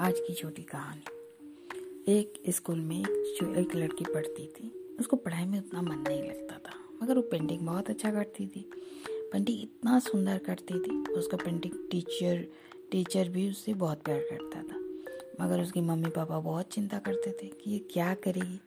आज 0.00 0.18
की 0.18 0.34
छोटी 0.34 0.62
कहानी। 0.62 2.12
एक 2.12 2.42
स्कूल 2.48 2.80
में 2.80 3.00
एक, 3.00 3.56
एक 3.58 3.74
लड़की 3.76 4.04
पढ़ती 4.04 4.46
थी 4.46 4.68
उसको 5.00 5.16
पढ़ाई 5.16 5.44
में 5.44 5.58
उतना 5.58 5.82
मन 5.82 5.98
नहीं 6.08 6.22
लगता 6.22 6.56
था 6.58 6.74
मगर 7.02 7.16
वो 7.16 7.22
पेंटिंग 7.22 7.60
बहुत 7.60 7.90
अच्छा 7.90 8.10
करती 8.10 8.46
थी। 8.46 8.60
पेंटिंग 9.32 9.62
इतना 9.62 9.98
सुंदर 9.98 10.38
करती 10.38 10.74
थी 10.74 11.12
उसका 11.12 11.36
पेंटिंग 11.36 11.74
टीचर 11.90 12.44
टीचर 12.90 13.28
भी 13.28 13.50
उससे 13.50 13.74
बहुत 13.74 14.02
प्यार 14.02 14.20
करता 14.30 14.62
था। 14.62 14.78
मगर 15.44 15.62
उसकी 15.62 15.80
मम्मी 15.80 16.10
पापा 16.10 16.38
बहुत 16.40 16.72
चिंता 16.72 16.98
करते 16.98 17.30
थे 17.32 17.46
कि 17.46 17.70
ये 17.70 17.78
क्या 17.78 18.14
करेगी। 18.14 18.60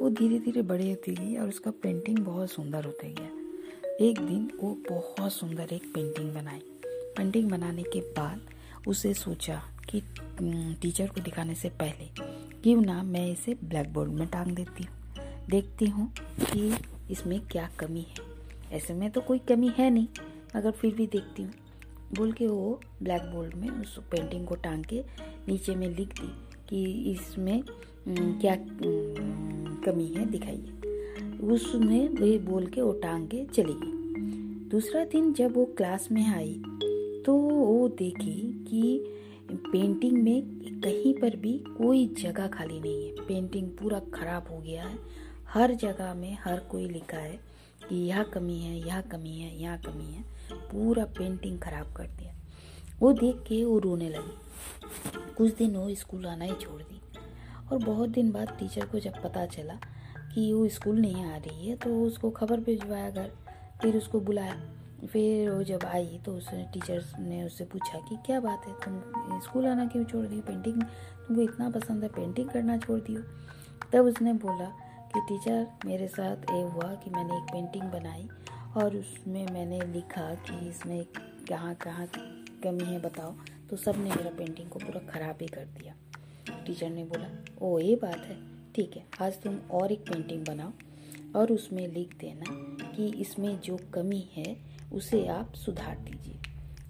वो 0.00 0.10
धीरे 0.10 0.38
धीरे 0.38 0.62
बड़ी 0.62 0.90
होती 0.90 1.14
गई 1.14 1.36
और 1.36 1.48
उसका 1.48 1.70
पेंटिंग 1.70 2.18
बहुत 2.18 2.50
सुंदर 2.50 2.84
होता 2.84 3.08
गया। 3.08 4.06
एक 4.06 4.20
दिन 4.20 4.50
वो 4.62 4.78
बहुत 4.88 5.32
सुंदर 5.32 5.74
एक 5.74 5.92
पेंटिंग 5.94 6.34
बनाई। 6.34 6.62
पेंटिंग 6.86 7.50
बनाने 7.50 7.82
के 7.82 8.00
बाद 8.00 8.40
उसे 8.86 9.12
सोचा 9.14 9.60
कि 9.90 10.02
टीचर 10.82 11.06
को 11.06 11.20
दिखाने 11.20 11.54
से 11.54 11.68
पहले, 11.80 12.08
क्यों 12.62 12.80
ना 12.82 13.02
मैं 13.02 13.26
इसे 13.32 13.56
ब्लैक 13.64 13.92
बोर्ड 13.92 14.10
में 14.10 14.26
टांग 14.28 14.54
देती 14.56 14.84
हूँ। 14.84 14.96
देखती 15.50 15.86
हूँ 15.86 16.10
कि 16.42 16.72
इसमें 17.10 17.40
क्या 17.42 17.68
कमी 17.78 18.00
है। 18.00 18.76
ऐसे 18.76 18.94
में 18.94 19.10
तो 19.10 19.20
कोई 19.20 19.38
कमी 19.48 19.70
है 19.78 19.90
नहीं 19.90 20.06
मगर 20.56 20.70
फिर 20.70 20.94
भी 20.94 21.06
देखती 21.06 21.42
हूँ। 21.42 21.52
बोल 22.16 22.32
के 22.32 22.46
वो 22.46 22.80
ब्लैक 23.02 23.22
बोर्ड 23.32 23.54
में 23.54 23.68
उस 23.70 23.98
पेंटिंग 24.10 24.46
को 24.46 24.54
टांग 24.56 24.84
के 24.84 25.02
नीचे 25.48 25.74
में 25.74 25.88
लिख 25.88 26.12
दी 26.20 26.28
कि 26.68 26.84
इसमें 27.12 27.62
क्या 28.08 28.56
कमी 29.84 30.06
है 30.16 30.26
दिखाइए। 30.26 31.46
उसने 31.46 32.06
वे 32.20 32.36
बोल 32.40 32.66
के 32.66 32.80
वो 32.80 32.92
टांग 33.02 33.26
के 33.28 33.44
चली 33.46 33.74
गई। 33.74 34.68
दूसरा 34.70 35.04
दिन 35.04 35.32
जब 35.32 35.56
वो 35.56 35.64
क्लास 35.76 36.08
में 36.12 36.26
आई 36.26 36.54
तो 37.26 37.36
देखी 37.88 38.64
कि 38.68 39.04
पेंटिंग 39.52 40.22
में 40.22 40.42
कहीं 40.80 41.14
पर 41.14 41.36
भी 41.36 41.58
कोई 41.58 42.06
जगह 42.06 42.46
खाली 42.46 42.80
नहीं 42.80 43.08
है। 43.08 43.26
पेंटिंग 43.26 43.70
पूरा 43.70 44.00
खराब 44.00 44.48
हो 44.50 44.58
गया 44.58 44.84
है। 44.84 44.98
हर 45.48 45.74
जगह 45.74 46.14
में 46.14 46.38
हर 46.40 46.60
कोई 46.60 46.88
लिखा 46.88 47.16
है 47.16 47.40
कि 47.88 47.96
यह 47.96 48.22
कमी 48.22 48.58
है, 48.58 48.86
यह 48.86 49.00
कमी 49.00 49.38
है, 49.38 49.62
यह 49.62 49.76
कमी 49.76 50.12
है। 50.12 50.22
पूरा 50.52 51.04
पेंटिंग 51.04 51.58
खराब 51.58 51.92
कर 51.92 52.06
दिया। 52.06 52.34
वो 53.00 53.12
देख 53.12 53.36
के 53.36 53.64
वो 53.64 53.78
रोने 53.78 54.08
लगी। 54.08 54.36
कुछ 55.36 55.54
दिन 55.54 55.76
वो 55.76 55.94
स्कूल 55.94 56.26
आना 56.26 56.44
ही 56.44 56.52
छोड़ 56.52 56.82
दी। 56.82 57.00
और 57.72 57.84
बहुत 57.84 58.08
दिन 58.08 58.30
बाद 58.30 58.48
टीचर 58.48 58.86
को 58.86 58.98
जब 58.98 59.22
पता 59.22 59.46
चला 59.46 59.74
कि 60.34 60.52
वो 60.52 60.68
स्कूल 60.68 61.00
नहीं 61.00 61.24
आ 61.24 61.36
रही 61.36 61.68
है 61.68 61.76
तो 61.76 62.02
उसको 62.02 62.30
खबर 62.30 62.60
भिजवाया 62.60 63.10
घर। 63.10 63.30
फिर 63.82 63.96
उसको 63.96 64.20
बुलाया। 64.20 64.74
फिर 65.02 65.50
वो 65.50 65.62
जब 65.62 65.84
आई 65.86 66.18
तो 66.24 66.32
उसने 66.36 66.62
टीचर्स 66.72 67.12
ने 67.18 67.42
उससे 67.44 67.64
पूछा 67.64 67.98
कि 68.08 68.16
क्या 68.26 68.40
बात 68.40 68.66
है, 68.66 68.72
तुम 68.84 69.40
स्कूल 69.40 69.66
आना 69.66 69.86
क्यों 69.86 70.04
छोड़ 70.04 70.24
दियो 70.26 70.42
पेंटिंग 70.42 70.82
तुमको 70.82 71.42
इतना 71.42 71.68
पसंद 71.70 72.02
है 72.02 72.08
पेंटिंग 72.08 72.48
करना 72.48 72.76
छोड़ 72.78 72.98
दियो। 73.00 73.20
तब 73.92 74.06
उसने 74.06 74.32
बोला 74.44 74.64
कि 75.14 75.20
टीचर 75.28 75.66
मेरे 75.86 76.08
साथ 76.08 76.50
ये 76.52 76.62
हुआ 76.62 76.92
कि 76.94 77.10
मैंने 77.10 77.36
एक 77.36 77.52
पेंटिंग 77.52 77.90
बनाई 77.92 78.28
और 78.76 78.96
उसमें 78.96 79.46
मैंने 79.52 79.80
लिखा 79.92 80.34
कि 80.48 80.68
इसमें 80.68 81.04
कहाँ 81.48 81.74
कहाँ 81.82 82.06
कमी 82.64 82.84
है 82.84 83.00
बताओ। 83.00 83.34
तो 83.70 83.76
सबने 83.76 84.10
मेरा 84.10 84.30
पेंटिंग 84.38 84.68
को 84.68 84.78
पूरा 84.78 85.00
ख़राब 85.12 85.38
ही 85.40 85.46
कर 85.46 85.64
दिया। 85.78 85.94
टीचर 86.66 86.90
ने 86.90 87.04
बोला, 87.04 87.28
ओ, 87.62 87.78
ये 87.78 87.94
बात 87.96 88.18
है, 88.18 88.36
ठीक 88.74 88.96
है, 88.96 89.04
आज 89.22 89.42
तुम 89.42 89.58
और 89.70 89.92
एक 89.92 90.00
पेंटिंग 90.10 90.44
बनाओ 90.46 90.72
और 91.36 91.52
उसमें 91.52 91.86
लिख 91.88 92.16
देना 92.20 92.44
कि 92.98 93.06
इसमें 93.20 93.60
जो 93.60 93.78
कमी 93.94 94.28
है, 94.36 94.56
उसे 94.92 95.26
आप 95.26 95.54
सुधार 95.54 95.98
दीजिए। 95.98 96.38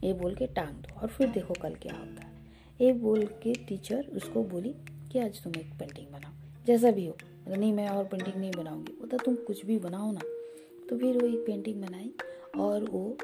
ये 0.09 0.13
बोल 0.13 0.35
के 0.35 0.47
टांग 0.47 0.69
दो 0.69 1.01
और 1.01 1.09
फिर 1.09 1.29
देखो 1.29 1.55
कल 1.55 1.75
क्या 1.75 1.95
होता 1.95 2.23
है। 2.23 2.37
ये 2.81 2.93
बोल 2.93 3.25
के 3.25 3.55
टीचर 3.55 4.07
उसको 4.13 4.45
बोली 4.45 4.75
कि 5.13 5.19
आज 5.19 5.43
तुम 5.45 5.53
एक 5.59 5.73
पेंटिंग 5.79 6.07
बनाओ। 6.07 6.65
जैसा 6.67 6.91
भी 6.91 7.07
हो। 7.07 7.17
नहीं, 7.49 7.73
मैं 7.73 7.89
और 7.89 8.05
पेंटिंग 8.05 8.37
नहीं 8.37 8.51
बनाऊँगी। 8.57 8.93
वो 9.01 9.07
तो 9.07 9.19
तुम 9.19 9.35
कुछ 9.35 9.67
भी 9.67 9.79
बनाओ 9.79 10.13
ना। 10.13 10.21
तो 10.91 10.99
फिर 10.99 11.19
वो 11.19 11.27
एक 11.27 11.47
पेंटिंग 11.47 11.83
बनाई 11.83 12.13
और 12.59 12.85
वो 12.85 13.17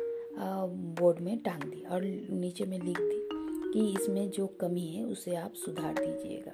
बोर्ड 1.01 1.21
में 1.21 1.39
टांग 1.39 1.63
दी 1.63 1.83
और 1.83 2.05
नीचे 2.31 2.65
में 2.65 2.79
लिख 2.79 2.99
दी 3.01 3.29
कि 3.73 4.03
इसमें 4.03 4.31
जो 4.31 4.47
कमी 4.47 4.87
है, 4.87 5.05
उसे 5.05 5.35
आप 5.35 5.55
सुधार 5.55 5.95
दीजिएगा। 5.95 6.53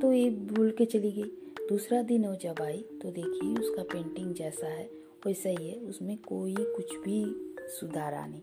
तो 0.00 0.12
ये 0.12 0.30
बोल 0.30 0.70
के 0.70 0.84
चली 0.84 1.12
गई। 1.12 1.30
दूसरा 1.68 2.02
दिन 2.02 2.26
वो 2.26 2.34
जब 2.34 2.62
आई 2.62 2.84
तो 3.02 3.10
देखिए 3.10 3.54
उसका 3.54 3.82
पेंटिंग 3.82 4.34
जैसा 4.34 4.66
है 4.66 4.90
वैसा 5.26 5.48
ही 5.48 5.68
है, 5.68 5.76
उसमें 5.78 6.16
कोई 6.18 6.54
कुछ 6.58 6.96
भी 6.96 7.24
सुधारा 7.70 8.26
नहीं। 8.26 8.42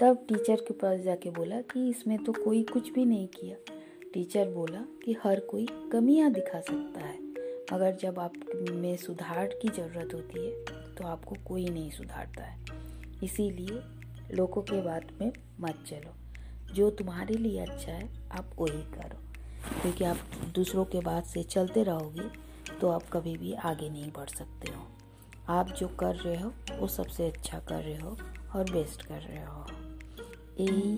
तब 0.00 0.24
टीचर 0.28 0.60
के 0.60 0.74
पास 0.74 1.00
जाके 1.00 1.30
बोला 1.30 1.60
कि 1.62 1.88
इसमें 1.90 2.16
तो 2.24 2.32
कोई 2.34 2.62
कुछ 2.62 2.90
भी 2.92 3.04
नहीं 3.04 3.26
किया। 3.30 3.56
टीचर 4.14 4.48
बोला 4.48 4.84
कि 5.04 5.16
हर 5.24 5.40
कोई 5.40 5.66
कमियाँ 5.92 6.30
दिखा 6.32 6.60
सकता 6.60 7.00
है, 7.00 7.18
मगर 7.72 7.96
जब 7.96 8.18
आप 8.18 8.32
में 8.70 8.96
सुधार 8.96 9.54
की 9.62 9.68
ज़रूरत 9.68 10.14
होती 10.14 10.46
है 10.46 10.94
तो 10.94 11.04
आपको 11.04 11.36
कोई 11.46 11.68
नहीं 11.68 11.90
सुधारता 11.90 12.44
है। 12.44 12.64
इसीलिए 13.24 13.80
लोगों 14.34 14.62
के 14.62 14.80
बात 14.82 15.12
में 15.20 15.32
मत 15.60 15.84
चलो। 15.88 16.14
जो 16.74 16.90
तुम्हारे 16.90 17.34
लिए 17.34 17.60
अच्छा 17.60 17.92
है, 17.92 18.08
आप 18.30 18.50
वही 18.58 18.82
करो। 18.92 19.18
क्योंकि 19.82 20.04
आप 20.04 20.16
दूसरों 20.54 20.84
के 20.84 21.00
बात 21.00 21.26
से 21.26 21.42
चलते 21.42 21.82
रहोगे 21.82 22.28
तो 22.80 22.88
आप 22.88 23.08
कभी 23.12 23.36
भी 23.36 23.52
आगे 23.54 23.88
नहीं 23.90 24.10
बढ़ 24.12 24.28
सकते 24.28 24.72
हो। 24.72 24.86
आप 25.48 25.68
जो 25.68 25.88
कर 25.88 26.14
रहे 26.14 26.40
हो, 26.40 26.52
वो 26.78 26.86
सबसे 26.86 27.26
अच्छा 27.26 27.58
कर 27.58 27.82
रहे 27.82 27.98
हो 27.98 28.16
और 28.56 28.70
बेस्ट 28.70 29.02
कर 29.02 29.20
रहे 29.20 29.44
हो। 29.44 29.66
यही 30.60 30.92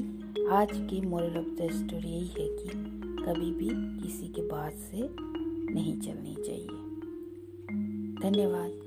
आज 0.47 0.69
की 0.73 1.01
मॉरल 1.01 1.39
ऑफ़ 1.39 1.47
द 1.47 1.69
स्टोरी 1.73 2.09
यही 2.09 2.27
है 2.27 2.49
कि 2.49 2.69
कभी 3.25 3.51
भी 3.51 4.03
किसी 4.03 4.29
के 4.29 4.43
बात 4.43 4.73
से 4.73 5.09
नहीं 5.75 6.01
चलनी 6.01 6.35
चाहिए। 6.35 6.69
धन्यवाद। 8.23 8.84